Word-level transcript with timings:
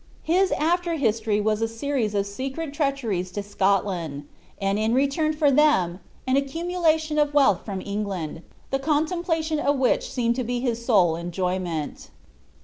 His 0.23 0.51
after 0.53 0.95
history 0.95 1.39
was 1.39 1.61
a 1.61 1.67
series 1.67 2.15
of 2.15 2.25
secret 2.25 2.73
treacheries 2.73 3.29
to 3.33 3.43
Scotland; 3.43 4.25
and 4.59 4.79
in 4.79 4.95
return 4.95 5.31
for 5.31 5.51
them, 5.51 5.99
an 6.25 6.35
accumulation 6.37 7.19
of 7.19 7.35
wealth 7.35 7.63
from 7.63 7.81
England, 7.81 8.41
the 8.71 8.79
comtemplation 8.79 9.59
of 9.59 9.77
which 9.77 10.09
seemed 10.11 10.35
to 10.37 10.43
be 10.43 10.59
his 10.59 10.83
sole 10.83 11.15
enjoyment. 11.15 12.09